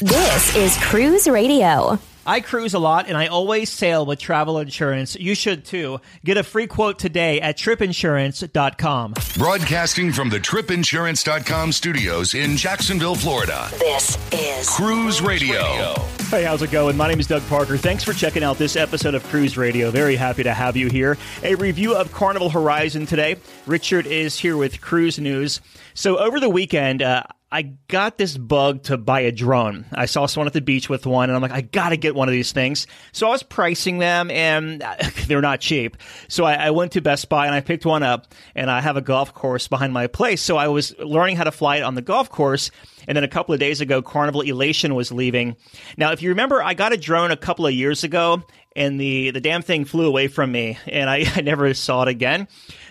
[0.00, 1.98] This is Cruise Radio.
[2.24, 5.16] I cruise a lot and I always sail with travel insurance.
[5.16, 6.00] You should too.
[6.24, 9.14] Get a free quote today at tripinsurance.com.
[9.36, 13.66] Broadcasting from the tripinsurance.com studios in Jacksonville, Florida.
[13.80, 15.94] This is Cruise Radio.
[16.28, 16.96] Hey, how's it going?
[16.96, 17.76] My name is Doug Parker.
[17.76, 19.90] Thanks for checking out this episode of Cruise Radio.
[19.90, 21.16] Very happy to have you here.
[21.42, 23.36] A review of Carnival Horizon today.
[23.66, 25.60] Richard is here with Cruise News.
[25.98, 29.84] So, over the weekend, uh, I got this bug to buy a drone.
[29.90, 32.28] I saw someone at the beach with one, and I'm like, I gotta get one
[32.28, 32.86] of these things.
[33.10, 34.80] So I was pricing them, and
[35.26, 35.96] they're not cheap.
[36.28, 38.96] So I, I, went to Best Buy and I picked one up, and I have
[38.96, 40.40] a golf course behind my place.
[40.40, 42.70] So I was learning how to fly it on the golf course.
[43.08, 45.56] And then a couple of days ago, Carnival Elation was leaving.
[45.96, 48.44] Now, if you remember, I got a drone a couple of years ago,
[48.76, 52.08] and the, the damn thing flew away from me, and I, I never saw it
[52.08, 52.46] again.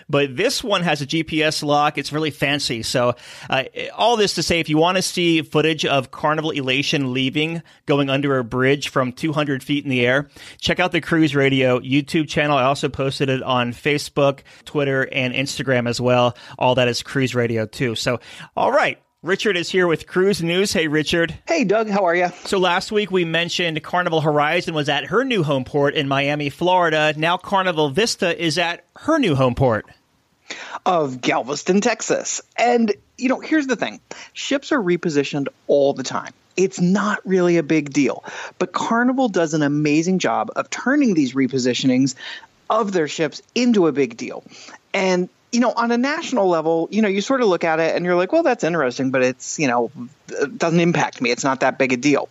[0.08, 1.98] But this one has a GPS lock.
[1.98, 2.82] It's really fancy.
[2.82, 3.14] So,
[3.50, 7.62] uh, all this to say, if you want to see footage of Carnival Elation leaving,
[7.86, 10.28] going under a bridge from 200 feet in the air,
[10.60, 12.56] check out the Cruise Radio YouTube channel.
[12.56, 16.36] I also posted it on Facebook, Twitter, and Instagram as well.
[16.58, 17.94] All that is Cruise Radio too.
[17.94, 18.20] So,
[18.56, 18.98] all right.
[19.20, 20.72] Richard is here with Cruise News.
[20.72, 21.36] Hey, Richard.
[21.48, 21.90] Hey, Doug.
[21.90, 22.28] How are you?
[22.44, 26.50] So last week we mentioned Carnival Horizon was at her new home port in Miami,
[26.50, 27.12] Florida.
[27.16, 29.86] Now Carnival Vista is at her new home port
[30.86, 32.40] of Galveston, Texas.
[32.56, 34.00] And, you know, here's the thing
[34.32, 36.32] ships are repositioned all the time.
[36.56, 38.24] It's not really a big deal.
[38.58, 42.14] But Carnival does an amazing job of turning these repositionings
[42.68, 44.42] of their ships into a big deal.
[44.92, 47.96] And you know, on a national level, you know, you sort of look at it
[47.96, 49.90] and you're like, well, that's interesting, but it's, you know,
[50.28, 51.30] it doesn't impact me.
[51.30, 52.28] It's not that big a deal.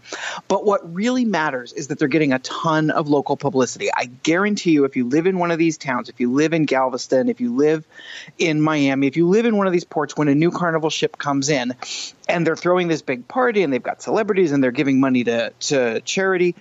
[0.47, 3.89] But what really matters is that they're getting a ton of local publicity.
[3.91, 6.65] I guarantee you, if you live in one of these towns, if you live in
[6.65, 7.85] Galveston, if you live
[8.37, 11.17] in Miami, if you live in one of these ports, when a new carnival ship
[11.17, 11.73] comes in
[12.29, 15.51] and they're throwing this big party and they've got celebrities and they're giving money to,
[15.59, 16.53] to charity,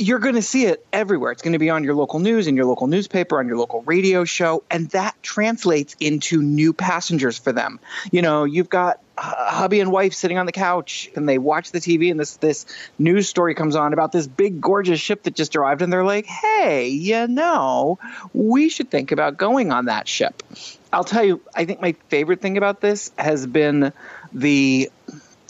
[0.00, 1.30] you're going to see it everywhere.
[1.30, 3.82] It's going to be on your local news, in your local newspaper, on your local
[3.82, 7.78] radio show, and that translates into new passengers for them.
[8.10, 11.78] You know, you've got hubby and wife sitting on the couch and they watch the
[11.78, 12.64] TV and this this
[12.98, 16.24] news story comes on about this big gorgeous ship that just arrived and they're like,
[16.24, 17.98] "Hey, you know,
[18.32, 20.42] we should think about going on that ship."
[20.92, 23.92] I'll tell you, I think my favorite thing about this has been
[24.32, 24.90] the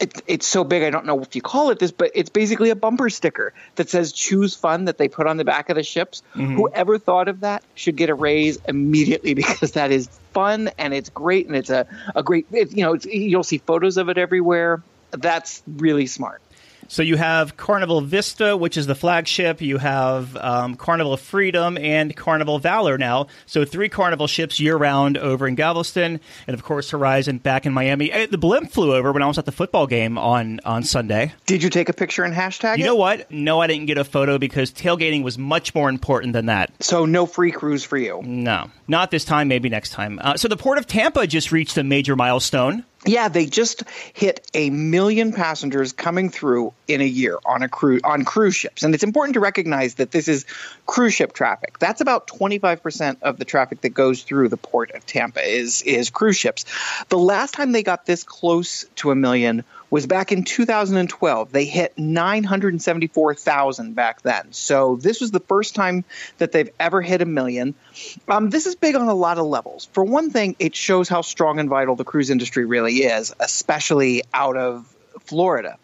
[0.01, 2.71] it, it's so big I don't know if you call it this, but it's basically
[2.71, 5.83] a bumper sticker that says "Choose Fun" that they put on the back of the
[5.83, 6.23] ships.
[6.35, 6.55] Mm-hmm.
[6.55, 11.09] Whoever thought of that should get a raise immediately because that is fun and it's
[11.09, 12.47] great and it's a a great.
[12.51, 14.81] It, you know, you'll see photos of it everywhere.
[15.11, 16.41] That's really smart.
[16.91, 19.61] So you have Carnival Vista, which is the flagship.
[19.61, 23.27] You have um, Carnival Freedom and Carnival Valor now.
[23.45, 27.71] So three Carnival ships year round over in Galveston, and of course Horizon back in
[27.71, 28.11] Miami.
[28.11, 31.33] Eh, the blimp flew over when I was at the football game on on Sunday.
[31.45, 32.77] Did you take a picture and hashtag?
[32.77, 32.87] You it?
[32.87, 33.31] know what?
[33.31, 36.73] No, I didn't get a photo because tailgating was much more important than that.
[36.83, 38.21] So no free cruise for you.
[38.21, 39.47] No, not this time.
[39.47, 40.19] Maybe next time.
[40.21, 42.83] Uh, so the port of Tampa just reached a major milestone.
[43.03, 48.01] Yeah, they just hit a million passengers coming through in a year on a cruise
[48.03, 48.83] on cruise ships.
[48.83, 50.45] And it's important to recognize that this is
[50.85, 51.79] cruise ship traffic.
[51.79, 56.11] That's about 25% of the traffic that goes through the port of Tampa is is
[56.11, 56.65] cruise ships.
[57.09, 61.51] The last time they got this close to a million was back in 2012.
[61.51, 64.53] They hit 974,000 back then.
[64.53, 66.05] So this was the first time
[66.39, 67.75] that they've ever hit a million.
[68.27, 69.89] Um, this is big on a lot of levels.
[69.91, 74.23] For one thing, it shows how strong and vital the cruise industry really is, especially
[74.33, 74.87] out of
[75.25, 75.77] Florida.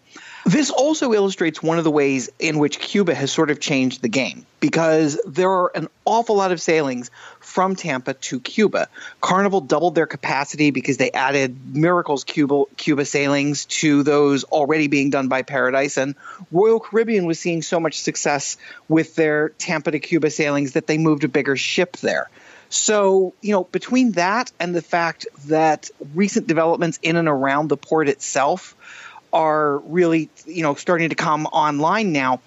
[0.48, 4.08] This also illustrates one of the ways in which Cuba has sort of changed the
[4.08, 8.88] game because there are an awful lot of sailings from Tampa to Cuba.
[9.20, 15.10] Carnival doubled their capacity because they added Miracle's Cuba, Cuba sailings to those already being
[15.10, 15.98] done by Paradise.
[15.98, 16.16] And
[16.50, 18.56] Royal Caribbean was seeing so much success
[18.88, 22.30] with their Tampa to Cuba sailings that they moved a bigger ship there.
[22.70, 27.78] So, you know, between that and the fact that recent developments in and around the
[27.78, 28.76] port itself
[29.34, 32.40] are really you know starting to come online now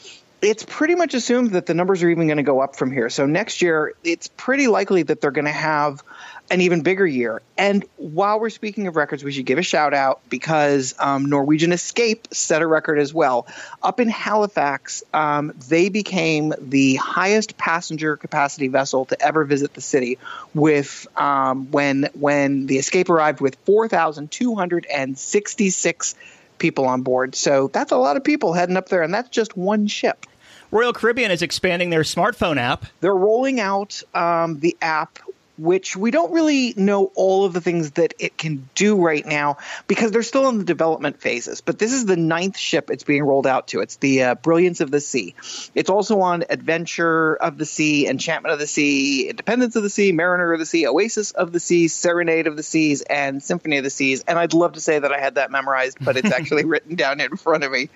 [0.43, 3.11] it's pretty much assumed that the numbers are even going to go up from here.
[3.11, 6.03] So next year it's pretty likely that they're going to have
[6.51, 7.43] an even bigger year.
[7.57, 11.71] And while we're speaking of records we should give a shout out because um, norwegian
[11.73, 13.47] escape set a record as well.
[13.83, 19.83] Up in halifax um, they became the highest passenger capacity vessel to ever visit the
[19.83, 20.19] city
[20.55, 26.15] with um, when when the escape arrived with 4266
[26.61, 27.35] people on board.
[27.35, 30.27] So that's a lot of people heading up there, and that's just one ship.
[30.71, 32.87] Royal Caribbean is expanding their smartphone app.
[33.01, 35.19] They're rolling out um, the app
[35.61, 39.59] which we don't really know all of the things that it can do right now
[39.87, 41.61] because they're still in the development phases.
[41.61, 43.81] But this is the ninth ship it's being rolled out to.
[43.81, 45.35] It's the uh, Brilliance of the Sea.
[45.75, 50.13] It's also on Adventure of the Sea, Enchantment of the Sea, Independence of the Sea,
[50.13, 53.85] Mariner of the Sea, Oasis of the Seas, Serenade of the Seas, and Symphony of
[53.85, 54.25] the Seas.
[54.27, 57.21] And I'd love to say that I had that memorized, but it's actually written down
[57.21, 57.91] in front of me.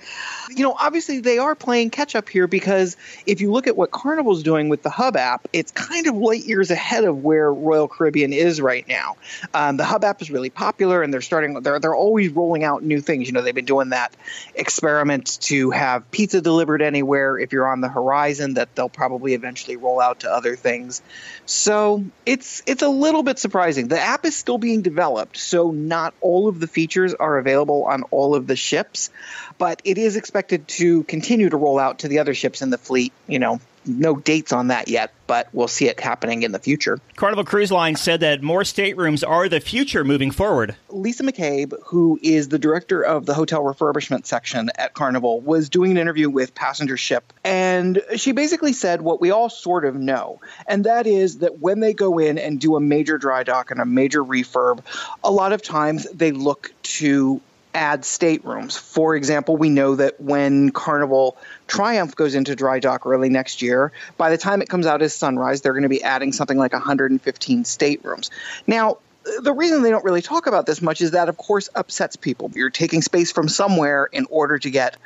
[0.51, 2.97] You know, obviously they are playing catch up here because
[3.27, 6.45] if you look at what Carnival's doing with the Hub app, it's kind of light
[6.45, 9.17] years ahead of where Royal Caribbean is right now.
[9.53, 11.55] Um, the Hub app is really popular, and they're starting.
[11.61, 13.27] They're they're always rolling out new things.
[13.27, 14.15] You know, they've been doing that
[14.55, 18.55] experiment to have pizza delivered anywhere if you're on the horizon.
[18.55, 21.03] That they'll probably eventually roll out to other things.
[21.47, 23.89] So it's it's a little bit surprising.
[23.89, 28.03] The app is still being developed, so not all of the features are available on
[28.05, 29.11] all of the ships,
[29.59, 32.79] but it is expected to continue to roll out to the other ships in the
[32.79, 33.13] fleet.
[33.27, 36.99] You know, no dates on that yet, but we'll see it happening in the future.
[37.17, 40.77] Carnival Cruise Line said that more staterooms are the future moving forward.
[40.89, 45.91] Lisa McCabe, who is the director of the hotel refurbishment section at Carnival, was doing
[45.91, 50.41] an interview with Passenger Ship, and she basically said what we all sort of know,
[50.67, 53.81] and that is that when they go in and do a major dry dock and
[53.81, 54.81] a major refurb,
[55.23, 57.41] a lot of times they look to
[57.75, 58.77] add staterooms.
[58.77, 61.37] For example, we know that when Carnival
[61.67, 65.15] Triumph goes into dry dock early next year, by the time it comes out as
[65.15, 68.31] Sunrise, they're going to be adding something like 115 staterooms.
[68.67, 68.99] Now,
[69.41, 72.51] the reason they don't really talk about this much is that, of course, upsets people.
[72.55, 74.97] You're taking space from somewhere in order to get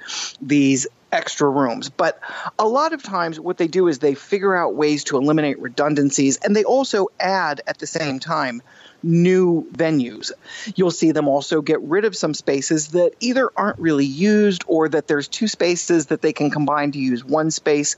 [0.42, 1.88] these extra rooms.
[1.88, 2.20] But
[2.58, 6.36] a lot of times, what they do is they figure out ways to eliminate redundancies,
[6.38, 8.60] and they also add at the same time
[9.02, 10.32] new venues.
[10.74, 14.88] You'll see them also get rid of some spaces that either aren't really used or
[14.88, 17.96] that there's two spaces that they can combine to use one space.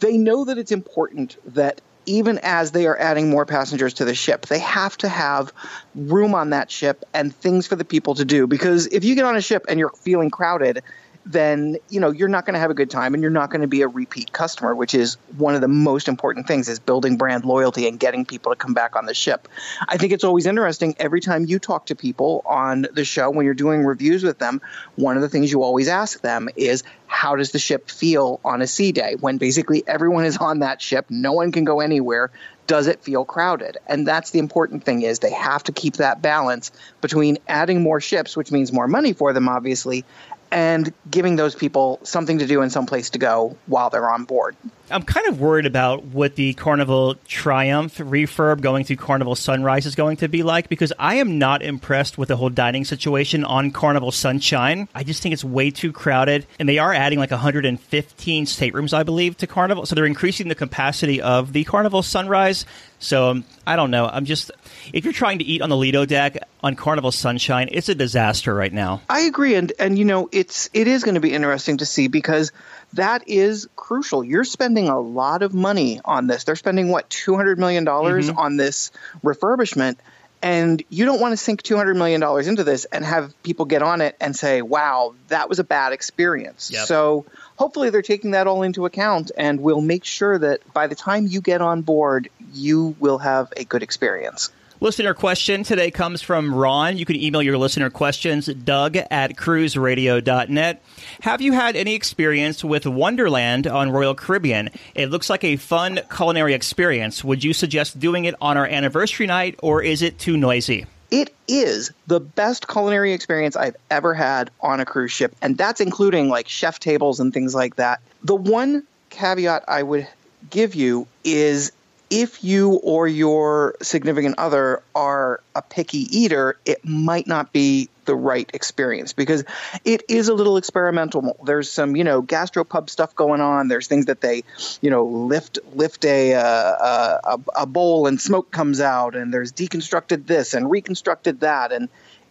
[0.00, 4.14] They know that it's important that even as they are adding more passengers to the
[4.14, 5.52] ship, they have to have
[5.94, 8.46] room on that ship and things for the people to do.
[8.46, 10.82] Because if you get on a ship and you're feeling crowded,
[11.28, 13.60] then you know you're not going to have a good time and you're not going
[13.60, 17.18] to be a repeat customer which is one of the most important things is building
[17.18, 19.46] brand loyalty and getting people to come back on the ship.
[19.86, 23.44] I think it's always interesting every time you talk to people on the show when
[23.44, 24.62] you're doing reviews with them
[24.96, 28.62] one of the things you always ask them is how does the ship feel on
[28.62, 29.16] a sea day?
[29.20, 32.30] When basically everyone is on that ship no one can go anywhere
[32.66, 33.78] does it feel crowded?
[33.86, 36.70] And that's the important thing is they have to keep that balance
[37.00, 40.04] between adding more ships which means more money for them obviously
[40.50, 44.24] and giving those people something to do and some place to go while they're on
[44.24, 44.56] board.
[44.90, 49.94] I'm kind of worried about what the Carnival Triumph refurb going to Carnival Sunrise is
[49.94, 53.70] going to be like because I am not impressed with the whole dining situation on
[53.70, 54.88] Carnival Sunshine.
[54.94, 59.02] I just think it's way too crowded, and they are adding like 115 staterooms, I
[59.02, 59.84] believe, to Carnival.
[59.84, 62.64] So they're increasing the capacity of the Carnival Sunrise.
[62.98, 64.06] So um, I don't know.
[64.06, 64.50] I'm just
[64.92, 68.54] if you're trying to eat on the Lido deck on Carnival Sunshine, it's a disaster
[68.54, 69.02] right now.
[69.08, 72.08] I agree, and and you know it's it is going to be interesting to see
[72.08, 72.52] because
[72.94, 74.24] that is crucial.
[74.24, 76.44] You're spending a lot of money on this.
[76.44, 78.38] They're spending what two hundred million dollars mm-hmm.
[78.38, 78.90] on this
[79.22, 79.96] refurbishment,
[80.42, 83.66] and you don't want to sink two hundred million dollars into this and have people
[83.66, 86.86] get on it and say, "Wow, that was a bad experience." Yep.
[86.86, 87.26] So
[87.56, 91.26] hopefully they're taking that all into account, and we'll make sure that by the time
[91.26, 94.50] you get on board, you will have a good experience.
[94.80, 96.98] Listener question today comes from Ron.
[96.98, 100.82] You can email your listener questions, doug at cruiseradio.net.
[101.22, 104.70] Have you had any experience with Wonderland on Royal Caribbean?
[104.94, 107.24] It looks like a fun culinary experience.
[107.24, 110.86] Would you suggest doing it on our anniversary night, or is it too noisy?
[111.10, 115.80] It is the best culinary experience I've ever had on a cruise ship, and that's
[115.80, 118.00] including like chef tables and things like that.
[118.22, 120.06] The one caveat I would
[120.50, 121.72] give you is
[122.10, 128.14] if you or your significant other are a picky eater, it might not be the
[128.14, 129.44] right experience because
[129.84, 131.36] it is a little experimental.
[131.44, 133.68] There's some, you know, gastropub stuff going on.
[133.68, 134.44] There's things that they,
[134.80, 139.52] you know, lift lift a uh, a, a bowl and smoke comes out, and there's
[139.52, 141.88] deconstructed this and reconstructed that, and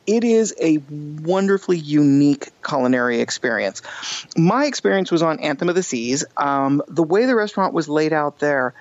[0.08, 3.82] it is a wonderfully unique culinary experience.
[4.38, 6.26] My experience was on Anthem of the Seas.
[6.38, 8.74] Um, the way the restaurant was laid out there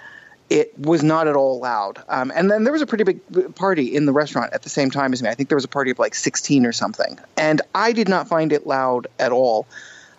[0.49, 2.03] it was not at all loud.
[2.09, 4.91] Um, and then there was a pretty big party in the restaurant at the same
[4.91, 5.29] time as me.
[5.29, 7.19] I think there was a party of like 16 or something.
[7.37, 9.67] And I did not find it loud at all.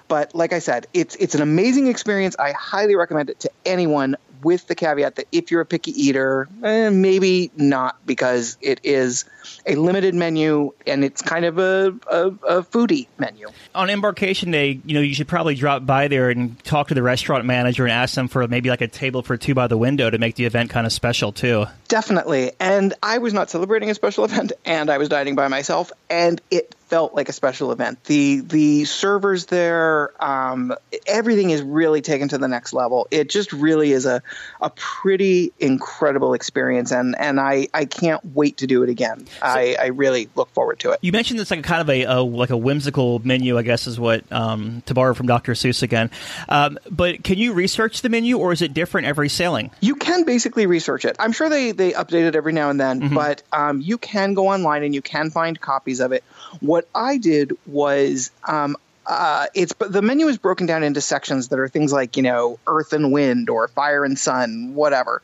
[0.08, 2.36] But like I said, it's it's an amazing experience.
[2.40, 6.48] I highly recommend it to anyone with the caveat that if you're a picky eater,
[6.64, 9.26] eh, maybe not because it is
[9.66, 13.48] a limited menu and it's kind of a, a, a, foodie menu.
[13.76, 17.04] On embarkation day, you know, you should probably drop by there and talk to the
[17.04, 20.10] restaurant manager and ask them for maybe like a table for two by the window
[20.10, 21.66] to make the event kind of special too.
[21.88, 22.52] Definitely.
[22.60, 26.42] And I was not celebrating a special event and I was dining by myself and
[26.52, 28.04] it felt like a special event.
[28.06, 30.74] The the servers there, um,
[31.06, 33.08] everything is really taken to the next level.
[33.12, 34.22] It just really is a
[34.62, 39.28] a pretty incredible experience and, and I, I can't wait to do it again.
[39.28, 41.00] So, I, I really look forward to it.
[41.02, 43.88] You mentioned it's like a kind of a, a like a whimsical menu, I guess
[43.88, 45.54] is what um, to borrow from Dr.
[45.54, 46.10] Seuss again.
[46.50, 49.72] Um, but can you research the menu or is it different every sailing?
[49.82, 51.16] You can basically research it.
[51.20, 53.16] I'm sure they they update it every now and then, mm-hmm.
[53.16, 56.24] but um, you can go online and you can find copies of it.
[56.60, 61.60] What I did was um, uh, it's the menu is broken down into sections that
[61.60, 65.22] are things like you know earth and wind or fire and sun, whatever.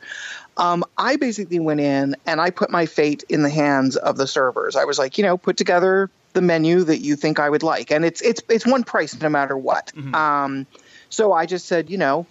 [0.56, 4.26] Um, I basically went in and I put my fate in the hands of the
[4.26, 4.76] servers.
[4.76, 7.90] I was like, you know, put together the menu that you think I would like,
[7.90, 9.92] and it's it's it's one price no matter what.
[9.94, 10.14] Mm-hmm.
[10.14, 10.66] Um,
[11.10, 12.26] so I just said, you know,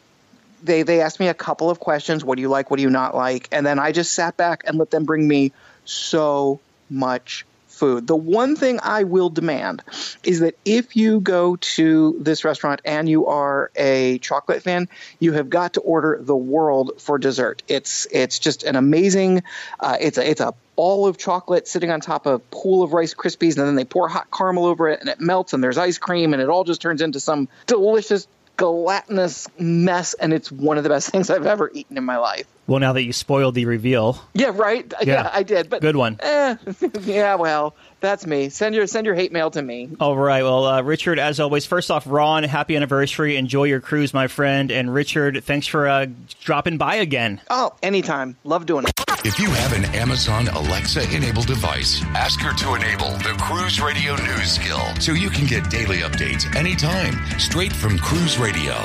[0.63, 2.23] they they asked me a couple of questions.
[2.23, 2.71] What do you like?
[2.71, 3.47] What do you not like?
[3.51, 5.51] And then I just sat back and let them bring me
[5.85, 7.45] so much
[7.83, 8.07] food.
[8.07, 9.83] The one thing I will demand
[10.23, 14.87] is that if you go to this restaurant and you are a chocolate fan,
[15.19, 17.61] you have got to order the world for dessert.
[17.67, 19.43] It's it's just an amazing.
[19.81, 22.93] Uh, it's a it's a ball of chocolate sitting on top of a pool of
[22.93, 25.77] Rice Krispies, and then they pour hot caramel over it, and it melts, and there's
[25.77, 28.29] ice cream, and it all just turns into some delicious
[28.63, 32.47] gelatinous mess, and it's one of the best things I've ever eaten in my life.
[32.65, 34.21] Well, now that you spoiled the reveal.
[34.33, 34.91] Yeah, right.
[35.03, 35.69] Yeah, yeah I did.
[35.69, 36.17] But good one.
[36.21, 36.55] Eh,
[37.01, 38.47] yeah, well, that's me.
[38.47, 39.89] Send your send your hate mail to me.
[39.99, 40.43] All right.
[40.43, 43.35] Well, uh, Richard, as always, first off, Ron, happy anniversary.
[43.35, 44.71] Enjoy your cruise, my friend.
[44.71, 46.05] And Richard, thanks for uh,
[46.41, 47.41] dropping by again.
[47.49, 48.37] Oh, anytime.
[48.45, 49.02] Love doing it.
[49.25, 54.17] If you have an Amazon Alexa enabled device, ask her to enable the Cruise Radio
[54.17, 58.75] News skill so you can get daily updates anytime, straight from Cruise Radio.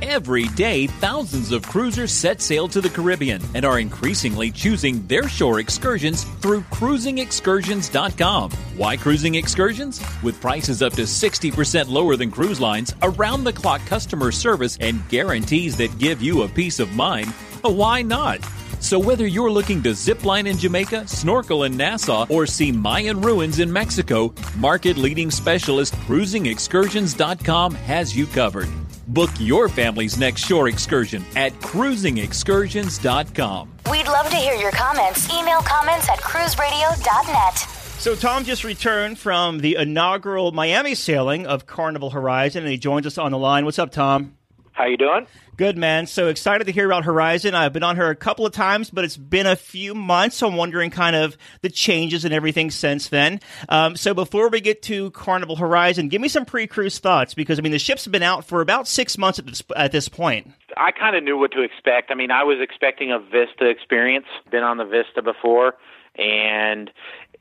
[0.00, 5.28] Every day, thousands of cruisers set sail to the Caribbean and are increasingly choosing their
[5.28, 8.50] shore excursions through cruisingexcursions.com.
[8.78, 10.02] Why cruising excursions?
[10.22, 15.06] With prices up to 60% lower than cruise lines, around the clock customer service, and
[15.10, 17.28] guarantees that give you a peace of mind,
[17.62, 18.40] why not?
[18.86, 23.20] So whether you're looking to zip line in Jamaica, snorkel in Nassau, or see Mayan
[23.20, 28.68] ruins in Mexico, market leading specialist cruisingexcursions.com has you covered.
[29.08, 33.72] Book your family's next shore excursion at cruisingexcursions.com.
[33.90, 35.28] We'd love to hear your comments.
[35.34, 37.58] Email comments at cruiseradio.net.
[37.98, 43.04] So Tom just returned from the inaugural Miami sailing of Carnival Horizon, and he joins
[43.04, 43.64] us on the line.
[43.64, 44.36] What's up, Tom?
[44.70, 45.26] How you doing?
[45.56, 46.06] Good, man.
[46.06, 47.54] So excited to hear about Horizon.
[47.54, 50.36] I've been on her a couple of times, but it's been a few months.
[50.36, 53.40] So I'm wondering kind of the changes and everything since then.
[53.70, 57.62] Um, so before we get to Carnival Horizon, give me some pre-cruise thoughts because I
[57.62, 60.52] mean the ship's been out for about six months at this, at this point.
[60.76, 62.10] I kind of knew what to expect.
[62.10, 64.26] I mean, I was expecting a Vista experience.
[64.50, 65.76] Been on the Vista before,
[66.16, 66.90] and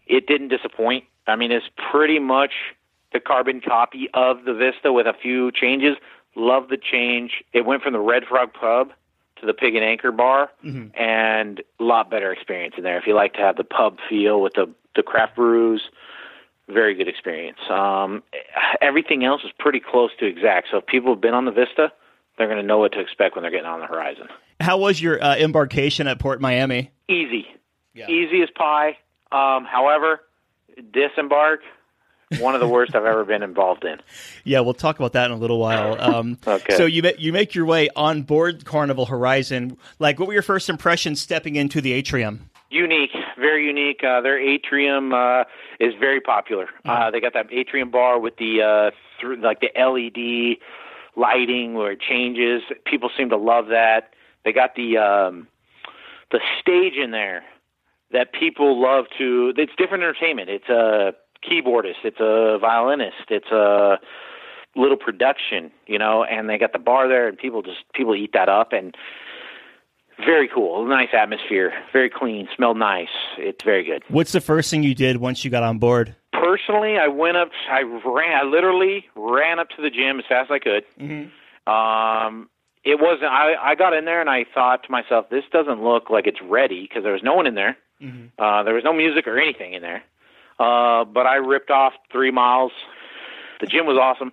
[0.08, 1.04] it didn't disappoint.
[1.28, 2.54] I mean, it's pretty much
[3.12, 5.98] the carbon copy of the Vista with a few changes
[6.36, 7.44] Love the change.
[7.54, 8.92] It went from the Red Frog Pub
[9.40, 10.96] to the Pig and Anchor Bar, mm-hmm.
[11.02, 12.98] and a lot better experience in there.
[12.98, 15.90] If you like to have the pub feel with the the craft brews,
[16.70, 17.60] very good experience.
[17.70, 18.24] Um,
[18.82, 20.68] everything else is pretty close to exact.
[20.72, 21.92] So if people have been on the Vista,
[22.38, 24.28] they're going to know what to expect when they're getting on the Horizon.
[24.60, 26.92] How was your uh, embarkation at Port Miami?
[27.10, 27.46] Easy,
[27.94, 28.08] yeah.
[28.08, 28.98] easy as pie.
[29.32, 30.22] Um, however,
[30.94, 31.60] disembark
[32.40, 34.00] one of the worst I've ever been involved in.
[34.44, 36.00] Yeah, we'll talk about that in a little while.
[36.00, 36.76] Um, okay.
[36.76, 39.78] So you you make your way on board Carnival Horizon.
[40.00, 42.50] Like, what were your first impressions stepping into the atrium?
[42.70, 44.04] Unique, very unique.
[44.04, 45.44] Uh, their atrium uh,
[45.80, 46.68] is very popular.
[46.84, 47.12] Uh, mm-hmm.
[47.12, 50.58] they got that atrium bar with the uh, like the LED
[51.16, 52.62] lighting where it changes.
[52.86, 54.14] People seem to love that.
[54.44, 55.48] They got the um,
[56.32, 57.44] the stage in there
[58.12, 59.54] that people love to.
[59.58, 60.50] It's different entertainment.
[60.50, 61.14] It's a
[61.50, 64.00] keyboardist, it's a violinist, it's a
[64.76, 68.32] little production, you know, and they got the bar there and people just people eat
[68.34, 68.96] that up and
[70.24, 73.10] very cool, nice atmosphere, very clean, smelled nice.
[73.38, 74.04] It's very good.
[74.08, 76.16] What's the first thing you did once you got on board?
[76.32, 77.50] Personally, I went up.
[77.70, 78.38] I ran.
[78.38, 80.84] I literally ran up to the gym as fast as I could.
[81.00, 81.72] Mm-hmm.
[81.72, 82.50] Um,
[82.84, 83.32] it wasn't.
[83.32, 86.42] I I got in there and I thought to myself, this doesn't look like it's
[86.42, 87.78] ready because there was no one in there.
[88.02, 88.42] Mm-hmm.
[88.42, 90.04] Uh, there was no music or anything in there.
[90.60, 92.72] Uh, but I ripped off three miles.
[93.60, 94.32] The gym was awesome,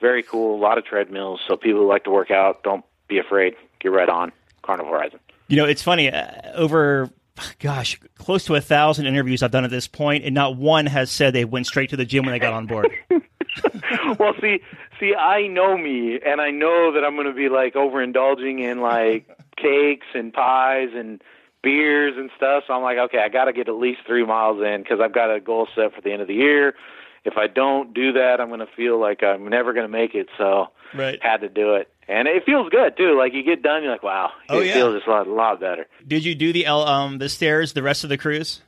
[0.00, 0.56] very cool.
[0.56, 3.54] A lot of treadmills, so people who like to work out, don't be afraid.
[3.80, 5.20] Get right on Carnival Horizon.
[5.48, 6.10] You know, it's funny.
[6.10, 7.10] Uh, over
[7.58, 11.10] gosh, close to a thousand interviews I've done at this point, and not one has
[11.10, 12.90] said they went straight to the gym when they got on board.
[14.18, 14.60] well, see,
[14.98, 18.80] see, I know me, and I know that I'm going to be like overindulging in
[18.80, 21.22] like cakes and pies and
[21.62, 22.64] beers and stuff.
[22.66, 25.14] So I'm like, okay, I got to get at least three miles in because I've
[25.14, 26.74] got a goal set for the end of the year.
[27.24, 30.14] If I don't do that, I'm going to feel like I'm never going to make
[30.14, 30.28] it.
[30.38, 31.18] So Right.
[31.22, 33.16] had to do it, and it feels good too.
[33.16, 34.74] Like you get done, you're like, wow, Oh, it yeah.
[34.74, 35.86] feels just a lot, a lot better.
[36.06, 38.60] Did you do the um the stairs the rest of the cruise?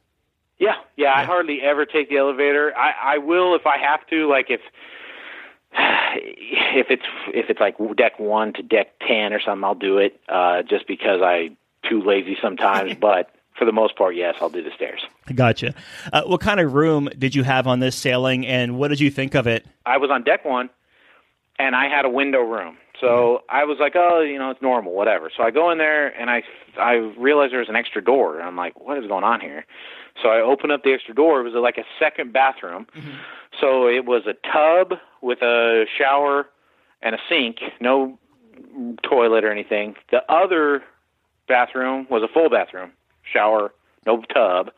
[0.58, 2.72] Yeah, yeah, I hardly ever take the elevator.
[2.76, 4.28] I I will if I have to.
[4.28, 4.61] Like if
[5.75, 7.02] if it's
[7.34, 10.20] if it's like deck one to deck ten or something, I'll do it.
[10.28, 11.56] Uh, just because I
[11.88, 12.94] too lazy sometimes.
[13.00, 15.02] but for the most part, yes, I'll do the stairs.
[15.34, 15.74] Gotcha.
[16.12, 19.10] Uh, what kind of room did you have on this sailing, and what did you
[19.10, 19.66] think of it?
[19.86, 20.70] I was on deck one,
[21.58, 22.76] and I had a window room.
[23.00, 25.30] So I was like, oh, you know, it's normal, whatever.
[25.36, 26.42] So I go in there, and I
[26.78, 29.66] I realize there's an extra door, and I'm like, what is going on here?
[30.22, 31.40] So I open up the extra door.
[31.40, 32.86] It was like a second bathroom.
[33.60, 36.48] So it was a tub with a shower
[37.00, 38.18] and a sink, no
[39.02, 39.94] toilet or anything.
[40.10, 40.82] The other
[41.52, 42.92] bathroom was a full bathroom,
[43.30, 43.73] shower,
[44.06, 44.71] no tub,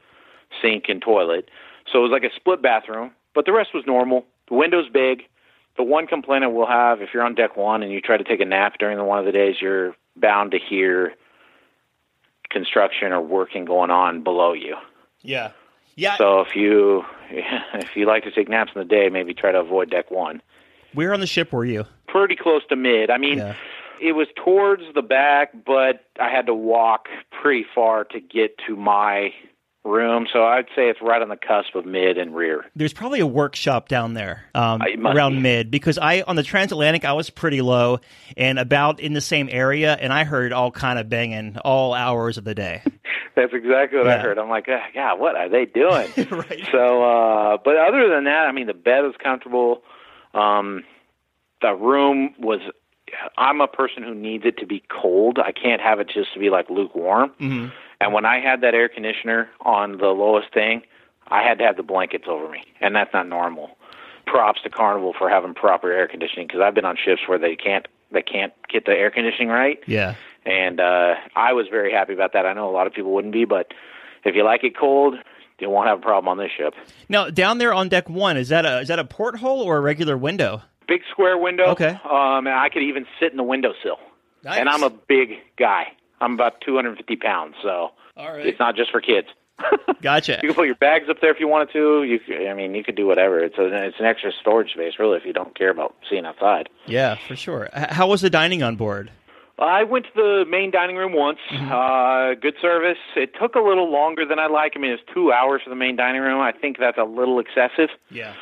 [0.61, 1.49] sink, and toilet.
[1.91, 4.27] So it was like a split bathroom, but the rest was normal.
[4.49, 5.23] The window's big.
[5.77, 8.25] The one complaint I will have if you're on deck one and you try to
[8.25, 11.15] take a nap during the one of the days, you're bound to hear
[12.51, 14.77] construction or working going on below you.
[15.23, 15.53] Yeah.
[15.97, 16.17] Yeah.
[16.17, 19.61] So if you if you like to take naps in the day, maybe try to
[19.61, 20.43] avoid deck one.
[20.93, 21.85] Where on the ship were you?
[22.09, 23.11] Pretty close to mid.
[23.11, 23.55] I mean, Yeah.
[24.05, 27.07] It was towards the back, but I had to walk
[27.41, 29.31] pretty far to get to my
[29.83, 30.27] room.
[30.31, 32.67] So I'd say it's right on the cusp of mid and rear.
[32.77, 35.41] There's probably a workshop down there um, around be.
[35.41, 38.01] mid because I on the transatlantic I was pretty low
[38.37, 42.37] and about in the same area, and I heard all kind of banging all hours
[42.37, 42.83] of the day.
[43.37, 44.39] That's exactly what I heard.
[44.39, 46.09] I'm like, "Ah, God, what are they doing?
[46.31, 46.69] Right.
[46.71, 49.83] So, uh, but other than that, I mean, the bed was comfortable.
[50.35, 50.85] Um,
[51.63, 52.61] the room was.
[53.39, 55.39] I'm a person who needs it to be cold.
[55.39, 57.31] I can't have it just to be like lukewarm.
[57.41, 57.67] Mm-hmm.
[58.01, 60.83] And when I had that air conditioner on the lowest thing,
[61.29, 63.79] I had to have the blankets over me, and that's not normal.
[64.27, 67.57] Props to Carnival for having proper air conditioning because I've been on ships where they
[67.57, 70.15] can't they can't get the air conditioning right Yeah.
[70.47, 72.47] and uh, I was very happy about that.
[72.47, 73.73] I know a lot of people wouldn't be, but
[74.25, 75.15] if you like it cold,
[75.59, 76.75] you won't have a problem on this ship.
[77.09, 79.81] Now down there on deck one is that a is that a porthole or a
[79.81, 80.63] regular window?
[80.87, 81.67] Big square window.
[81.71, 81.99] Okay.
[82.05, 83.99] Um, and I could even sit in the windowsill.
[84.43, 84.59] Nice.
[84.59, 85.89] And I'm a big guy.
[86.21, 88.47] I'm about 250 pounds, so All right.
[88.47, 89.29] it's not just for kids.
[90.03, 90.41] Gotcha.
[90.43, 92.03] You can put your bags up there if you wanted to.
[92.03, 93.39] You, I mean, you could do whatever.
[93.41, 96.69] It's a, it's an extra storage space, really, if you don't care about seeing outside.
[96.87, 97.69] Yeah, for sure.
[97.73, 99.11] How was the dining on board?
[99.59, 101.39] I went to the main dining room once.
[101.53, 102.99] Uh, good service.
[103.17, 104.73] It took a little longer than I like.
[104.75, 106.41] I mean, it's two hours for the main dining room.
[106.41, 107.91] I think that's a little excessive.
[108.11, 108.35] Yeah.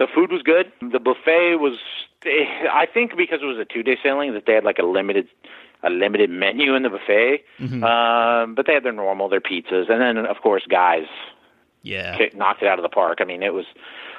[0.00, 0.72] The food was good.
[0.80, 1.78] The buffet was.
[2.26, 5.28] I think because it was a two-day sailing that they had like a limited,
[5.82, 7.44] a limited menu in the buffet.
[7.60, 11.06] Um, but they had their normal, their pizzas, and then of course, guys
[11.82, 12.16] Yeah.
[12.16, 13.18] kick- knocked it out of the park.
[13.20, 13.66] I mean, it was.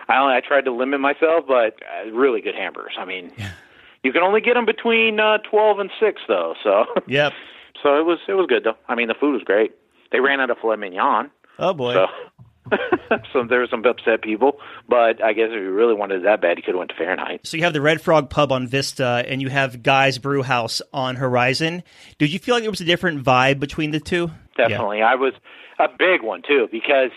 [0.07, 2.93] I only I tried to limit myself, but uh, really good hamburgers.
[2.97, 3.31] I mean,
[4.03, 6.55] you can only get them between uh, twelve and six though.
[6.63, 7.33] So Yep.
[7.81, 8.77] so it was it was good though.
[8.87, 9.71] I mean, the food was great.
[10.11, 11.93] They ran out of filet mignon, Oh boy.
[11.93, 12.07] so.
[13.33, 16.41] so there were some upset people, but I guess if you really wanted it that
[16.41, 17.41] bad, you could have went to Fahrenheit.
[17.43, 20.81] So you have the Red Frog Pub on Vista, and you have Guy's Brew House
[20.93, 21.83] on Horizon.
[22.17, 24.31] Did you feel like there was a different vibe between the two?
[24.57, 25.01] Definitely.
[25.01, 25.33] I was
[25.79, 27.11] a big one too because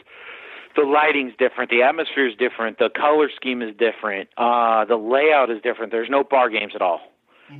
[0.77, 5.51] the lighting's different, the atmosphere is different, the color scheme is different, uh, the layout
[5.51, 5.93] is different.
[5.93, 7.01] There's no bar games at all.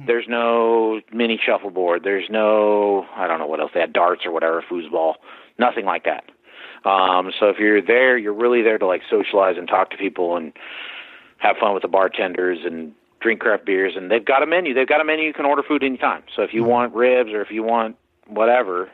[0.07, 2.03] There's no mini shuffleboard.
[2.05, 5.15] There's no I don't know what else they had darts or whatever foosball.
[5.59, 6.25] Nothing like that.
[6.85, 10.37] Um, so if you're there, you're really there to like socialize and talk to people
[10.37, 10.53] and
[11.39, 13.95] have fun with the bartenders and drink craft beers.
[13.97, 14.75] And they've got a menu.
[14.75, 15.25] They've got a menu.
[15.25, 16.23] You can order food anytime.
[16.35, 18.91] So if you want ribs or if you want whatever,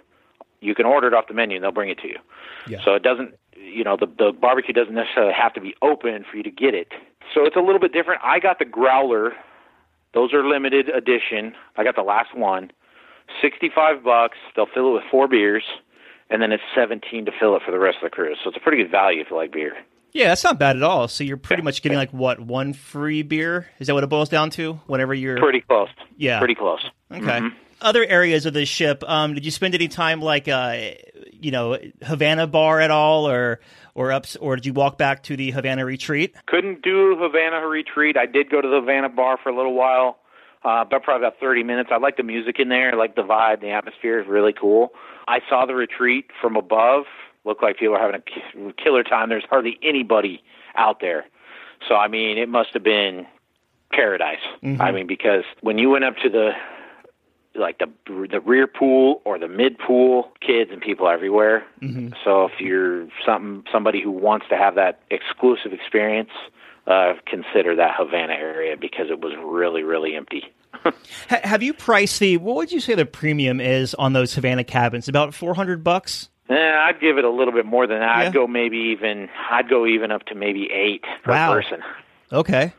[0.61, 2.19] you can order it off the menu and they'll bring it to you.
[2.69, 2.79] Yeah.
[2.85, 6.37] So it doesn't, you know, the the barbecue doesn't necessarily have to be open for
[6.37, 6.89] you to get it.
[7.35, 8.21] So it's a little bit different.
[8.25, 9.33] I got the growler.
[10.15, 11.55] Those are limited edition.
[11.77, 12.71] I got the last one.
[13.41, 14.39] 65 bucks.
[14.57, 15.63] They'll fill it with four beers
[16.31, 18.39] and then it's 17 to fill it for the rest of the cruise.
[18.43, 19.75] So it's a pretty good value if you like beer.
[20.13, 21.07] Yeah, that's not bad at all.
[21.09, 23.69] So you're pretty much getting like what one free beer?
[23.79, 24.75] Is that what it boils down to?
[24.87, 25.89] Whenever you're Pretty close.
[26.17, 26.39] Yeah.
[26.39, 26.85] Pretty close.
[27.13, 27.41] okay.
[27.81, 29.03] Other areas of the ship.
[29.07, 30.91] Um, did you spend any time like uh,
[31.33, 33.61] you know, Havana Bar at all, or
[33.95, 36.35] or ups, or did you walk back to the Havana Retreat?
[36.47, 38.17] Couldn't do Havana Retreat.
[38.17, 40.19] I did go to the Havana Bar for a little while,
[40.65, 41.91] uh, but probably about 30 minutes.
[41.93, 42.93] I like the music in there.
[42.93, 43.61] I like the vibe.
[43.61, 44.93] The atmosphere is really cool.
[45.27, 47.05] I saw the retreat from above.
[47.45, 49.31] Looked like people were having a killer time.
[49.31, 50.43] There's hardly anybody
[50.77, 51.25] out there.
[51.89, 53.27] So, I mean, it must have been
[53.91, 54.41] paradise.
[54.81, 56.53] I mean, because when you went up to the
[57.55, 57.89] like the
[58.31, 61.67] the rear pool or the mid pool, kids and people everywhere.
[61.83, 62.11] Mm-hmm.
[62.25, 66.31] So if you're something somebody who wants to have that exclusive experience,
[66.91, 70.45] uh, consider that Havana area because it was really really empty.
[71.29, 75.09] have you priced the what would you say the premium is on those Havana cabins?
[75.09, 76.29] About four hundred bucks.
[76.49, 78.19] Eh, I'd give it a little bit more than that.
[78.19, 78.27] Yeah.
[78.27, 79.29] I'd go maybe even.
[79.51, 81.53] I'd go even up to maybe eight per wow.
[81.53, 81.83] person.
[82.33, 82.73] Okay.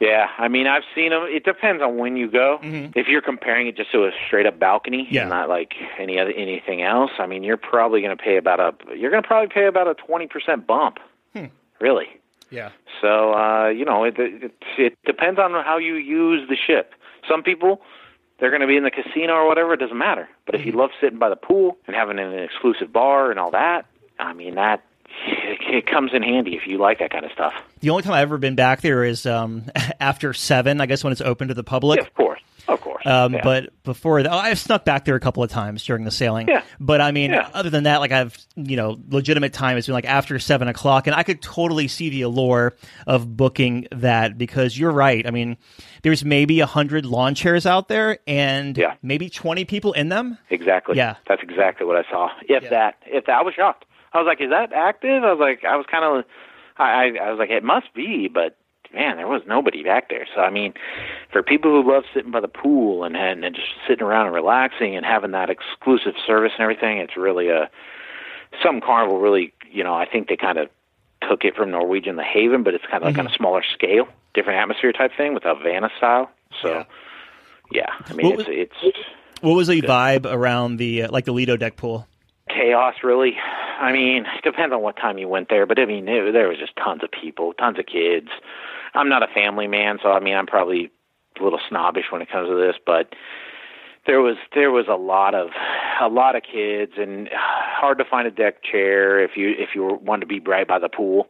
[0.00, 1.24] Yeah, I mean, I've seen them.
[1.28, 2.58] It depends on when you go.
[2.62, 2.98] Mm-hmm.
[2.98, 5.28] If you're comparing it just to a straight up balcony, yeah.
[5.28, 8.96] not like any other anything else, I mean, you're probably going to pay about a
[8.96, 10.98] you're going to probably pay about a twenty percent bump.
[11.34, 11.46] Hmm.
[11.80, 12.06] Really?
[12.50, 12.70] Yeah.
[13.00, 16.94] So uh, you know, it, it it depends on how you use the ship.
[17.28, 17.80] Some people
[18.38, 19.74] they're going to be in the casino or whatever.
[19.74, 20.28] It doesn't matter.
[20.46, 20.80] But if you mm-hmm.
[20.80, 23.86] love sitting by the pool and having an exclusive bar and all that,
[24.18, 24.82] I mean that
[25.26, 27.54] it comes in handy if you like that kind of stuff.
[27.80, 29.64] The only time I've ever been back there is um,
[30.00, 32.00] after seven, I guess, when it's open to the public.
[32.00, 32.39] Yeah, of course.
[33.02, 33.14] Course.
[33.14, 33.40] Um, yeah.
[33.42, 36.48] But before that, oh, I've snuck back there a couple of times during the sailing.
[36.48, 36.62] Yeah.
[36.78, 37.48] But I mean, yeah.
[37.54, 41.06] other than that, like I've, you know, legitimate time has been like after seven o'clock.
[41.06, 42.74] And I could totally see the allure
[43.06, 45.26] of booking that because you're right.
[45.26, 45.56] I mean,
[46.02, 48.94] there's maybe a hundred lawn chairs out there and yeah.
[49.02, 50.38] maybe 20 people in them.
[50.50, 50.96] Exactly.
[50.96, 51.16] Yeah.
[51.28, 52.30] That's exactly what I saw.
[52.42, 52.70] If yeah.
[52.70, 53.84] that, if that, I was shocked.
[54.12, 55.24] I was like, is that active?
[55.24, 56.24] I was like, I was kind of,
[56.76, 58.56] I, I was like, it must be, but
[58.92, 60.26] man, there was nobody back there.
[60.34, 60.74] So I mean,
[61.32, 64.34] for people who love sitting by the pool and and, and just sitting around and
[64.34, 67.70] relaxing and having that exclusive service and everything, it's really a
[68.62, 70.68] some Carnival really, you know, I think they kind of
[71.28, 73.26] took it from Norwegian the Haven, but it's kind of like mm-hmm.
[73.26, 76.30] on a smaller scale, different atmosphere type thing with Havana style.
[76.62, 76.84] So yeah,
[77.72, 78.98] yeah I mean, what it's was, it's.
[79.40, 79.88] What was the good.
[79.88, 82.06] vibe around the uh, like the Lido deck pool?
[82.52, 83.36] Chaos, really.
[83.78, 86.48] I mean, it depends on what time you went there, but I mean, it, there
[86.48, 88.28] was just tons of people, tons of kids.
[88.94, 90.90] I'm not a family man, so I mean, I'm probably
[91.38, 93.14] a little snobbish when it comes to this, but
[94.06, 95.50] there was there was a lot of
[96.00, 99.70] a lot of kids and uh, hard to find a deck chair if you if
[99.74, 101.28] you wanted to be right by the pool.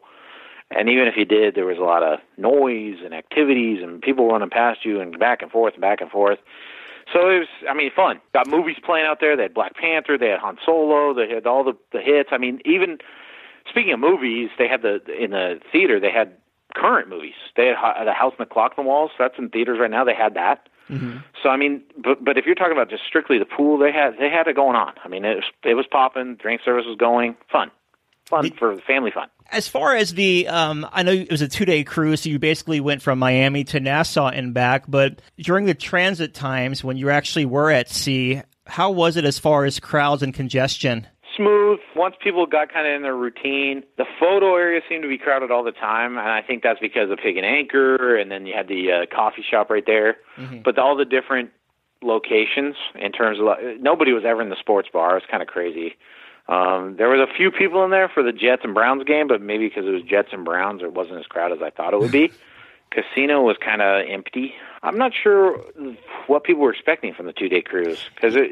[0.70, 4.28] And even if you did, there was a lot of noise and activities and people
[4.28, 6.38] running past you and back and forth and back and forth.
[7.12, 8.20] So it was, I mean, fun.
[8.32, 9.36] Got movies playing out there.
[9.36, 10.16] They had Black Panther.
[10.16, 11.12] They had Han Solo.
[11.14, 12.30] They had all the the hits.
[12.32, 12.98] I mean, even
[13.68, 15.98] speaking of movies, they had the in the theater.
[15.98, 16.36] They had
[16.74, 17.34] current movies.
[17.56, 19.10] They had the House on the Clock on the Walls.
[19.18, 20.04] That's in theaters right now.
[20.04, 20.68] They had that.
[20.88, 21.18] Mm-hmm.
[21.42, 24.14] So I mean, but but if you're talking about just strictly the pool, they had
[24.18, 24.94] they had it going on.
[25.04, 26.36] I mean, it was it was popping.
[26.36, 27.36] Drink service was going.
[27.50, 27.70] Fun,
[28.30, 29.28] fun the, for family fun.
[29.50, 32.38] As far as the, um, I know it was a two day cruise, so you
[32.38, 34.84] basically went from Miami to Nassau and back.
[34.88, 39.38] But during the transit times when you actually were at sea, how was it as
[39.38, 41.06] far as crowds and congestion?
[41.36, 41.78] smooth.
[41.96, 45.50] Once people got kind of in their routine, the photo area seemed to be crowded
[45.50, 48.54] all the time, and I think that's because of Pig and Anchor, and then you
[48.54, 50.16] had the uh, coffee shop right there.
[50.36, 50.60] Mm-hmm.
[50.64, 51.50] But all the different
[52.02, 53.46] locations in terms of
[53.80, 55.16] nobody was ever in the sports bar.
[55.16, 55.96] It's kind of crazy.
[56.50, 59.40] Um, there was a few people in there for the Jets and Browns game, but
[59.40, 62.00] maybe because it was Jets and Browns, it wasn't as crowded as I thought it
[62.00, 62.32] would be.
[62.90, 64.54] Casino was kind of empty.
[64.82, 65.58] I'm not sure
[66.26, 68.50] what people were expecting from the two day cruise because it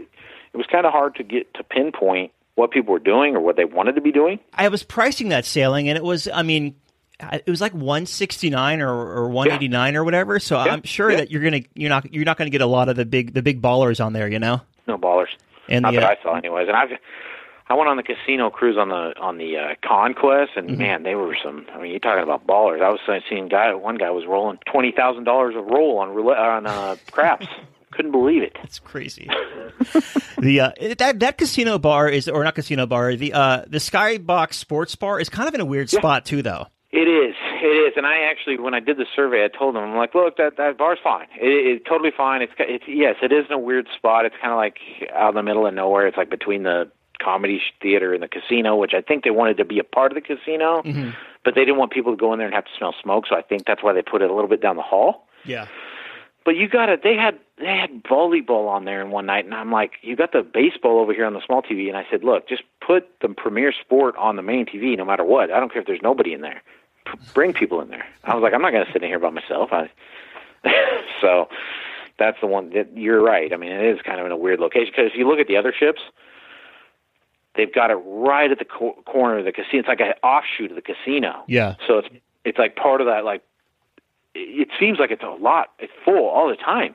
[0.52, 3.56] it was kind of hard to get to pinpoint what people were doing or what
[3.56, 4.38] they wanted to be doing.
[4.54, 6.76] I was pricing that sailing, and it was, I mean,
[7.32, 9.98] it was like 169 or, or 189 yeah.
[9.98, 10.38] or whatever.
[10.38, 10.72] So yeah.
[10.72, 11.18] I'm sure yeah.
[11.18, 13.42] that you're gonna you're not you're not gonna get a lot of the big the
[13.42, 14.61] big ballers on there, you know.
[14.87, 15.28] No ballers.
[15.68, 16.68] And not the, that uh, I saw, anyways.
[16.68, 16.90] And I've
[17.68, 20.78] I went on the casino cruise on the on the uh, Conquest, and mm-hmm.
[20.78, 21.66] man, they were some.
[21.74, 22.83] I mean, you're talking about ballers.
[22.83, 23.74] I was seeing guy.
[23.74, 27.46] One guy was rolling twenty thousand dollars a roll on roulette on uh, craps.
[27.90, 28.57] couldn't believe it.
[28.62, 29.28] It's crazy.
[30.38, 33.16] the uh, that that casino bar is or not casino bar.
[33.16, 35.98] The uh, the Skybox Sports Bar is kind of in a weird yeah.
[35.98, 36.66] spot too, though.
[36.90, 37.35] It is.
[37.61, 37.92] It is.
[37.96, 40.57] And I actually, when I did the survey, I told them, I'm like, look, that
[40.57, 41.26] that bar's fine.
[41.38, 42.40] It, it's totally fine.
[42.40, 44.24] It's, it's yes, it is in a weird spot.
[44.24, 44.78] It's kind of like
[45.14, 46.07] out in the middle of nowhere.
[46.07, 46.90] It's like between the
[47.22, 50.16] comedy theater and the casino, which I think they wanted to be a part of
[50.16, 51.11] the casino, mm-hmm.
[51.44, 53.26] but they didn't want people to go in there and have to smell smoke.
[53.28, 55.26] So I think that's why they put it a little bit down the hall.
[55.44, 55.66] Yeah.
[56.44, 57.02] But you got it.
[57.02, 60.33] They had they had volleyball on there in one night, and I'm like, you got
[60.33, 63.28] the baseball over here on the small TV, and I said, look, just put the
[63.28, 65.50] premier sport on the main TV, no matter what.
[65.50, 66.62] I don't care if there's nobody in there.
[67.04, 68.07] P- bring people in there.
[68.24, 69.70] I was like, I'm not going to sit in here by myself.
[69.72, 69.90] I
[71.20, 71.48] so
[72.18, 73.52] that's the one that you're right.
[73.52, 75.46] I mean, it is kind of in a weird location because if you look at
[75.46, 76.00] the other ships,
[77.58, 79.80] they've got it right at the co- corner of the casino.
[79.80, 81.42] It's like an offshoot of the casino.
[81.46, 81.74] Yeah.
[81.86, 82.08] So it's
[82.44, 83.42] it's like part of that like
[84.34, 85.72] it seems like it's a lot.
[85.78, 86.94] It's full all the time.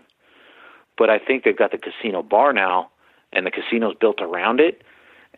[0.97, 2.89] But I think they've got the casino bar now,
[3.33, 4.83] and the casino's built around it,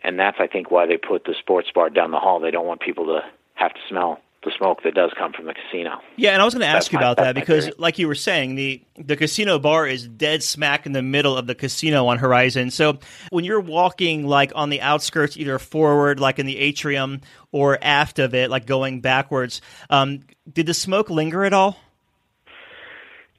[0.03, 2.39] and that's I think why they put the sports bar down the hall.
[2.39, 3.21] They don't want people to
[3.55, 5.99] have to smell the smoke that does come from the casino.
[6.15, 8.07] Yeah, and I was going to ask That's you my- about that because, like you
[8.07, 12.07] were saying, the the casino bar is dead smack in the middle of the casino
[12.07, 12.71] on Horizon.
[12.71, 17.77] So when you're walking like on the outskirts, either forward, like in the atrium, or
[17.81, 21.77] aft of it, like going backwards, um, did the smoke linger at all?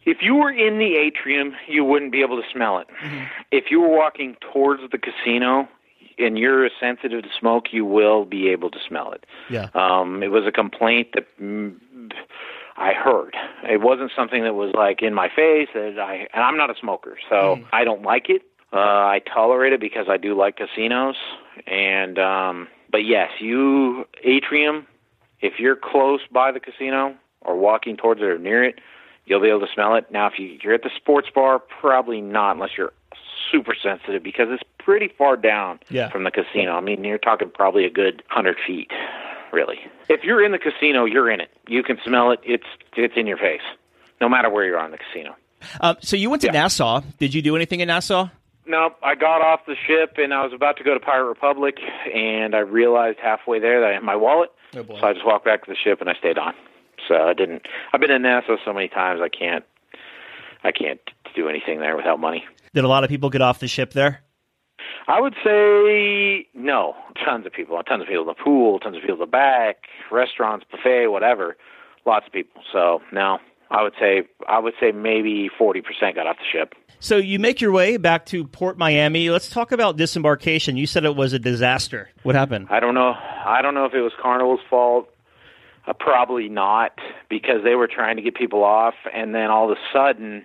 [0.05, 2.87] If you were in the atrium, you wouldn't be able to smell it.
[3.51, 5.69] If you were walking towards the casino
[6.19, 9.25] and you're sensitive to smoke, you will be able to smell it.
[9.51, 9.69] Yeah.
[9.75, 11.77] Um, it was a complaint that mm,
[12.77, 13.37] I heard.
[13.65, 15.69] It wasn't something that was like in my face.
[15.75, 18.43] That I and I'm not a smoker, so I don't like it.
[18.73, 21.17] Uh, I tolerate it because I do like casinos.
[21.67, 24.87] And um, but yes, you atrium.
[25.41, 28.81] If you're close by the casino or walking towards it or near it,
[29.27, 30.11] you'll be able to smell it.
[30.11, 32.93] Now, if you, you're at the sports bar, probably not unless you're
[33.53, 36.09] super sensitive because it's pretty far down Yeah.
[36.11, 36.77] from the casino.
[36.77, 38.91] I mean, you're talking probably a good hundred feet,
[39.53, 39.79] really.
[40.09, 41.51] If you're in the casino, you're in it.
[41.69, 42.39] You can smell it.
[42.45, 42.65] It's
[42.97, 43.61] it's in your face,
[44.21, 45.35] no matter where you are in the casino.
[45.81, 46.53] Um, so you went to Yeah.
[46.63, 47.01] Nassau.
[47.19, 48.29] Did you do anything in Nassau?
[48.69, 51.79] No, I got off the ship and I was about to go to Pirate Republic,
[52.15, 54.51] and I realized halfway there that I had my wallet.
[54.77, 54.85] Oh.
[55.01, 56.55] So I just walked back to the ship and I stayed on.
[57.09, 57.67] So I didn't.
[57.93, 59.65] I've been in Nassau so many times I can't.
[60.65, 61.01] I can't
[61.35, 62.45] do anything there without money.
[62.75, 64.21] Did a lot of people get off the ship there?
[65.09, 66.95] I would say no.
[67.25, 67.81] Tons of people.
[67.83, 68.79] Tons of people in the pool.
[68.81, 69.85] Tons of people in the back.
[70.11, 71.57] Restaurants, buffet, whatever.
[72.05, 72.63] Lots of people.
[72.73, 73.39] So no.
[73.71, 76.75] I would say I would say maybe forty percent got off the ship.
[76.99, 79.29] So you make your way back to Port Miami.
[79.29, 80.77] Let's talk about disembarkation.
[80.77, 82.09] You said it was a disaster.
[82.23, 82.69] What happened?
[82.71, 83.13] I don't know.
[83.13, 85.09] I don't know if it was Carnival's fault.
[85.87, 89.79] Uh, probably not, because they were trying to get people off, and then all of
[89.79, 90.45] a sudden,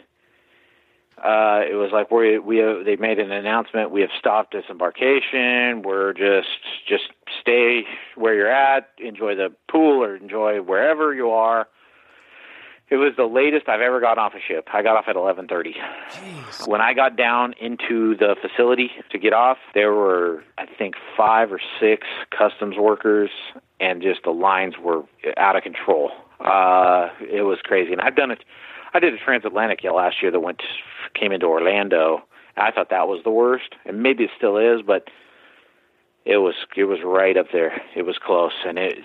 [1.24, 3.92] uh, it was like we we have, they made an announcement.
[3.92, 5.84] We have stopped disembarkation.
[5.84, 6.48] We're just
[6.88, 7.04] just
[7.40, 7.84] stay
[8.16, 8.90] where you're at.
[8.98, 11.68] Enjoy the pool or enjoy wherever you are.
[12.90, 14.68] It was the latest I've ever gotten off a ship.
[14.74, 16.68] I got off at 11:30.
[16.68, 21.54] When I got down into the facility to get off, there were I think 5
[21.54, 23.30] or 6 customs workers
[23.80, 25.04] and just the lines were
[25.38, 26.12] out of control.
[26.40, 27.92] Uh it was crazy.
[27.92, 28.44] And I've done it
[28.94, 30.62] I did a transatlantic last year that went
[31.14, 32.24] came into Orlando.
[32.58, 35.08] I thought that was the worst, and maybe it still is, but
[36.26, 37.82] it was it was right up there.
[37.96, 38.98] It was close, and it,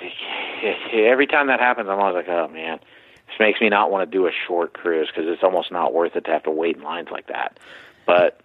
[0.92, 2.79] every time that happens, I'm always like, oh man,
[3.27, 6.16] this makes me not want to do a short cruise because it's almost not worth
[6.16, 7.59] it to have to wait in lines like that.
[8.07, 8.40] But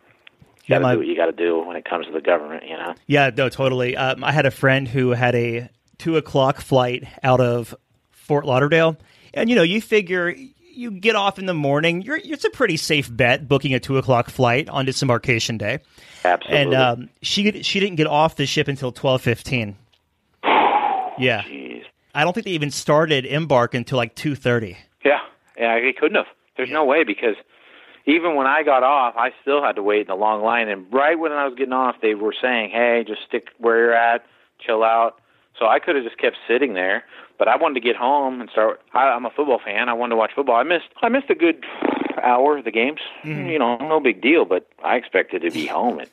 [0.65, 2.12] you Yeah, got to my- do what you got to do when it comes to
[2.12, 2.93] the government, you know.
[3.08, 3.97] Yeah, no, totally.
[3.97, 7.75] Um, I had a friend who had a two o'clock flight out of
[8.12, 8.97] Fort Lauderdale,
[9.34, 10.34] and you know, you figure
[10.74, 12.02] you get off in the morning.
[12.02, 15.80] You're it's a pretty safe bet booking a two o'clock flight on disembarkation day.
[16.24, 16.58] Absolutely.
[16.58, 19.78] And um, she she didn't get off the ship until twelve fifteen.
[21.20, 21.84] Yeah, Jeez.
[22.16, 24.78] I don't think they even started embark until like two thirty.
[25.06, 25.20] Yeah,
[25.58, 26.26] yeah, he couldn't have.
[26.58, 27.36] There's no way because
[28.06, 30.68] even when I got off, I still had to wait in the long line.
[30.68, 33.94] And right when I was getting off, they were saying, "Hey, just stick where you're
[33.94, 34.26] at,
[34.66, 35.20] chill out."
[35.60, 37.04] So I could have just kept sitting there,
[37.41, 38.82] but I wanted to get home and start.
[38.93, 39.89] I, I'm a football fan.
[39.89, 40.58] I wanted to watch football.
[40.58, 40.89] I missed.
[41.01, 41.65] I missed a good
[42.21, 42.99] hour of the games.
[43.23, 43.49] Mm-hmm.
[43.49, 44.45] You know, no big deal.
[44.45, 46.10] But I expected to be home at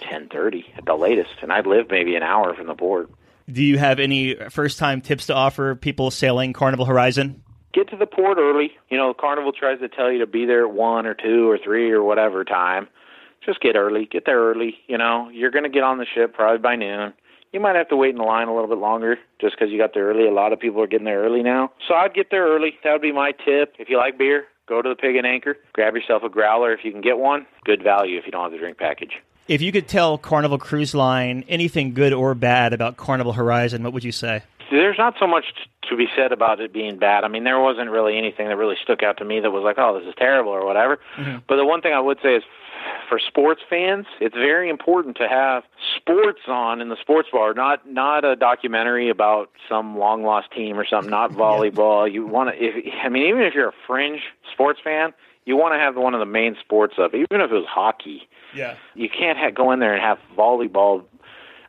[0.00, 3.08] ten thirty at the latest, and I'd live maybe an hour from the port.
[3.48, 7.44] Do you have any first time tips to offer people sailing Carnival Horizon?
[7.72, 8.72] get to the port early.
[8.90, 11.56] You know, Carnival tries to tell you to be there at one or two or
[11.56, 12.88] three or whatever time.
[13.46, 14.06] Just get early.
[14.06, 14.74] Get there early.
[14.88, 17.12] You know, you're going to get on the ship probably by noon.
[17.54, 19.78] You might have to wait in the line a little bit longer just because you
[19.78, 20.26] got there early.
[20.26, 21.70] A lot of people are getting there early now.
[21.86, 22.74] So I'd get there early.
[22.82, 23.74] That would be my tip.
[23.78, 25.56] If you like beer, go to the Pig and Anchor.
[25.72, 27.46] Grab yourself a growler if you can get one.
[27.64, 29.22] Good value if you don't have the drink package.
[29.46, 33.92] If you could tell Carnival Cruise Line anything good or bad about Carnival Horizon, what
[33.92, 34.42] would you say?
[34.70, 35.44] there's not so much
[35.88, 37.24] to be said about it being bad.
[37.24, 39.76] I mean, there wasn't really anything that really stuck out to me that was like,
[39.78, 40.98] oh, this is terrible or whatever.
[41.16, 41.38] Mm-hmm.
[41.46, 42.42] But the one thing I would say is
[43.14, 45.62] for sports fans, it's very important to have
[45.96, 50.76] sports on in the sports bar, not not a documentary about some long lost team
[50.76, 52.12] or something, not volleyball.
[52.12, 54.20] You want to if I mean even if you're a fringe
[54.52, 55.12] sports fan,
[55.44, 58.28] you want to have one of the main sports of even if it was hockey.
[58.52, 58.74] Yeah.
[58.94, 61.04] You can't ha- go in there and have volleyball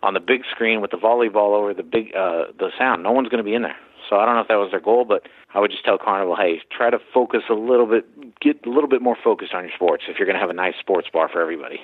[0.01, 3.03] on the big screen with the volleyball over the big uh the sound.
[3.03, 3.77] No one's going to be in there.
[4.09, 6.35] So I don't know if that was their goal, but I would just tell Carnival,
[6.35, 9.73] hey, try to focus a little bit, get a little bit more focused on your
[9.73, 11.79] sports if you're going to have a nice sports bar for everybody.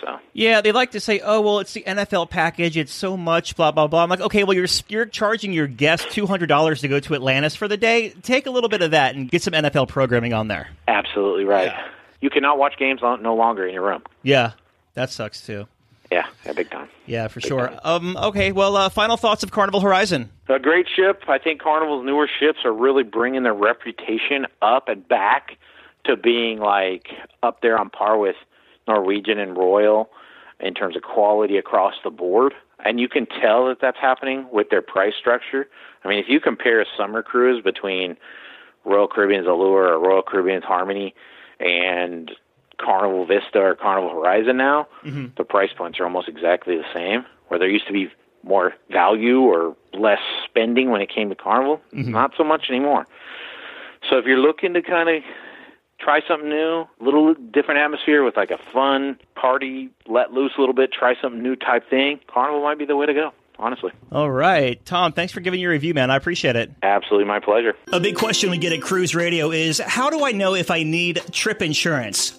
[0.00, 2.76] So Yeah, they like to say, "Oh, well, it's the NFL package.
[2.76, 6.12] It's so much, blah blah blah." I'm like, okay, well, you're you're charging your guests
[6.12, 8.10] two hundred dollars to go to Atlantis for the day.
[8.10, 10.68] Take a little bit of that and get some NFL programming on there.
[10.88, 11.72] absolutely right.
[12.20, 14.02] You cannot watch games no longer in your room.
[14.22, 14.52] Yeah,
[14.94, 15.66] that sucks too.
[16.12, 16.90] Yeah, yeah, big time.
[17.06, 17.72] Yeah, for sure.
[17.84, 20.30] Um, okay, well, uh, final thoughts of Carnival Horizon.
[20.50, 21.22] A great ship.
[21.26, 25.56] I think Carnival's newer ships are really bringing their reputation up and back
[26.04, 27.08] to being like
[27.42, 28.36] up there on par with
[28.86, 30.10] Norwegian and Royal
[30.60, 32.52] in terms of quality across the board.
[32.84, 35.66] And you can tell that that's happening with their price structure.
[36.04, 38.18] I mean, if you compare a summer cruise between
[38.84, 41.14] Royal Caribbean's Allure or Royal Caribbean's Harmony
[41.58, 42.32] and
[42.82, 45.26] Carnival Vista or Carnival Horizon now, mm-hmm.
[45.36, 47.24] the price points are almost exactly the same.
[47.48, 48.08] Where there used to be
[48.42, 52.10] more value or less spending when it came to Carnival, mm-hmm.
[52.10, 53.06] not so much anymore.
[54.08, 55.22] So if you're looking to kind of
[56.00, 60.60] try something new, a little different atmosphere with like a fun party, let loose a
[60.60, 63.92] little bit, try something new type thing, Carnival might be the way to go honestly.
[64.10, 64.84] All right.
[64.84, 66.10] Tom, thanks for giving your review, man.
[66.10, 66.70] I appreciate it.
[66.82, 67.74] Absolutely my pleasure.
[67.92, 70.82] A big question we get at Cruise Radio is how do I know if I
[70.82, 72.38] need trip insurance?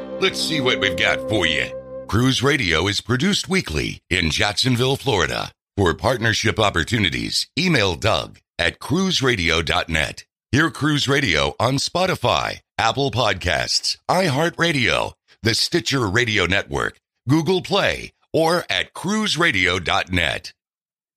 [0.21, 1.71] Let's see what we've got for you.
[2.07, 5.51] Cruise Radio is produced weekly in Jacksonville, Florida.
[5.75, 10.25] For partnership opportunities, email Doug at cruiseradio.net.
[10.51, 18.63] Hear Cruise Radio on Spotify, Apple Podcasts, iHeartRadio, the Stitcher Radio Network, Google Play, or
[18.69, 20.53] at cruiseradio.net.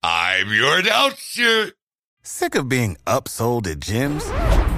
[0.03, 1.73] I'm your announcer.
[2.23, 4.74] Sick of being upsold at gyms?